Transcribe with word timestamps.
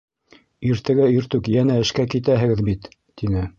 Иртәгә 0.69 1.09
иртүк 1.17 1.51
йәнә 1.57 1.77
эшкә 1.83 2.07
китәһегеҙ 2.15 2.67
бит, 2.71 2.91
-тине. 2.97 3.47